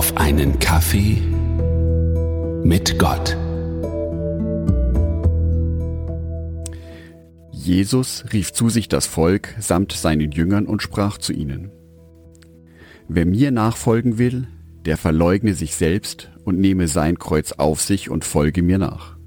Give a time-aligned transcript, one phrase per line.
[0.00, 1.20] auf einen Kaffee
[2.64, 3.36] mit Gott.
[7.52, 11.70] Jesus rief zu sich das Volk samt seinen Jüngern und sprach zu ihnen.
[13.08, 14.48] Wer mir nachfolgen will,
[14.86, 19.18] der verleugne sich selbst und nehme sein Kreuz auf sich und folge mir nach.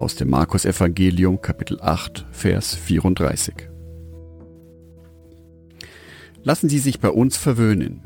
[0.00, 3.54] Aus dem Markus Evangelium Kapitel 8 Vers 34.
[6.42, 8.02] Lassen Sie sich bei uns verwöhnen.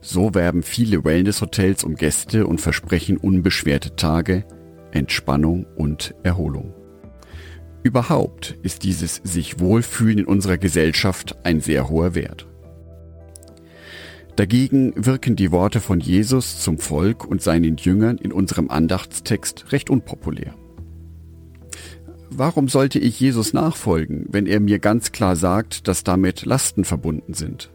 [0.00, 4.44] So werben viele Wellness-Hotels um Gäste und versprechen unbeschwerte Tage,
[4.92, 6.72] Entspannung und Erholung.
[7.82, 12.46] Überhaupt ist dieses sich wohlfühlen in unserer Gesellschaft ein sehr hoher Wert.
[14.36, 19.90] Dagegen wirken die Worte von Jesus zum Volk und seinen Jüngern in unserem Andachtstext recht
[19.90, 20.54] unpopulär.
[22.30, 27.34] Warum sollte ich Jesus nachfolgen, wenn er mir ganz klar sagt, dass damit Lasten verbunden
[27.34, 27.70] sind?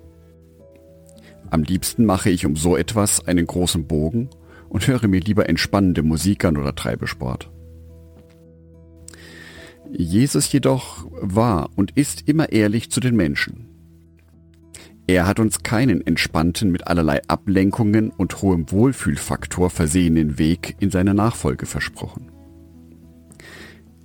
[1.53, 4.27] Am liebsten mache ich um so etwas einen großen Bogen
[4.69, 7.51] und höre mir lieber entspannende Musik an oder treibe Sport.
[9.91, 13.67] Jesus jedoch war und ist immer ehrlich zu den Menschen.
[15.05, 21.13] Er hat uns keinen entspannten, mit allerlei Ablenkungen und hohem Wohlfühlfaktor versehenen Weg in seiner
[21.13, 22.31] Nachfolge versprochen.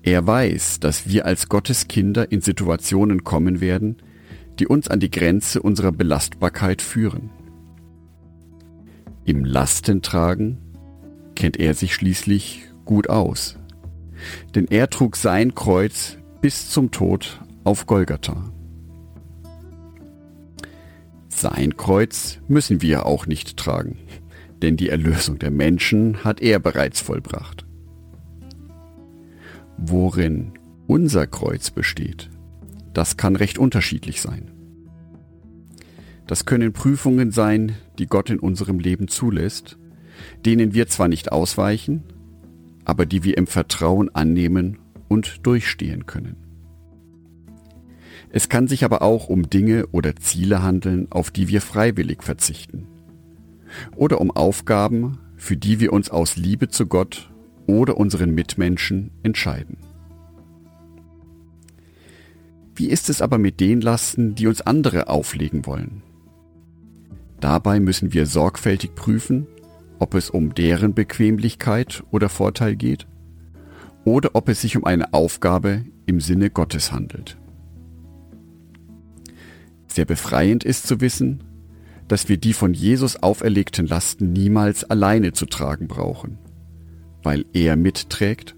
[0.02, 3.96] Er weiß, dass wir als Gottes Kinder in Situationen kommen werden,
[4.58, 7.30] die uns an die Grenze unserer Belastbarkeit führen.
[9.28, 10.56] Im Lastentragen
[11.34, 13.58] kennt er sich schließlich gut aus,
[14.54, 18.50] denn er trug sein Kreuz bis zum Tod auf Golgatha.
[21.28, 23.98] Sein Kreuz müssen wir auch nicht tragen,
[24.62, 27.66] denn die Erlösung der Menschen hat er bereits vollbracht.
[29.76, 30.54] Worin
[30.86, 32.30] unser Kreuz besteht,
[32.94, 34.57] das kann recht unterschiedlich sein.
[36.28, 39.78] Das können Prüfungen sein, die Gott in unserem Leben zulässt,
[40.44, 42.04] denen wir zwar nicht ausweichen,
[42.84, 46.36] aber die wir im Vertrauen annehmen und durchstehen können.
[48.30, 52.86] Es kann sich aber auch um Dinge oder Ziele handeln, auf die wir freiwillig verzichten.
[53.97, 57.30] Oder um Aufgaben, für die wir uns aus Liebe zu Gott
[57.66, 59.78] oder unseren Mitmenschen entscheiden.
[62.74, 66.03] Wie ist es aber mit den Lasten, die uns andere auflegen wollen?
[67.41, 69.47] Dabei müssen wir sorgfältig prüfen,
[69.99, 73.06] ob es um deren Bequemlichkeit oder Vorteil geht
[74.04, 77.37] oder ob es sich um eine Aufgabe im Sinne Gottes handelt.
[79.87, 81.44] Sehr befreiend ist zu wissen,
[82.06, 86.38] dass wir die von Jesus auferlegten Lasten niemals alleine zu tragen brauchen
[87.22, 88.54] weil er mitträgt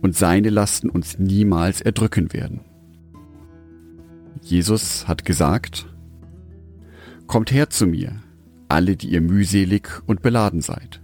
[0.00, 2.60] und seine Lasten uns niemals erdrücken werden.
[4.40, 5.86] Jesus hat gesagt,
[7.28, 8.20] Kommt her zu mir,
[8.68, 11.00] alle, die ihr mühselig und beladen seid.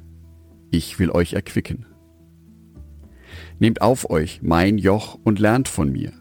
[0.72, 1.86] Ich will euch erquicken.
[3.60, 6.12] Nehmt auf euch mein Joch und lernt von mir,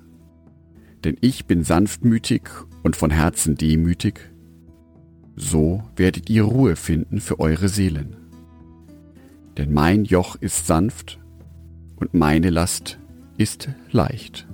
[1.04, 2.44] denn ich bin sanftmütig
[2.84, 4.32] und von Herzen demütig,
[5.36, 8.18] so werdet ihr Ruhe finden für eure Seelen
[9.58, 11.20] denn mein Joch ist sanft
[11.96, 13.00] und meine Last
[13.38, 14.48] ist leicht.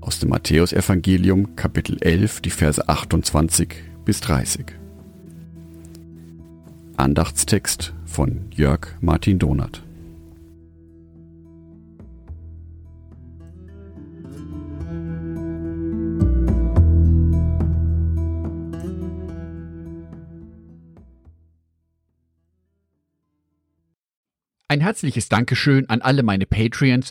[0.00, 3.68] Aus dem Matthäusevangelium Kapitel 11, die Verse 28
[4.04, 4.66] bis 30.
[6.96, 9.82] Andachtstext von Jörg Martin Donath.
[24.70, 27.10] Ein herzliches Dankeschön an alle meine Patreons,